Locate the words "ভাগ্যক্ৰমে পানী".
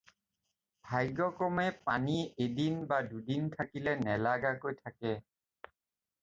0.91-2.15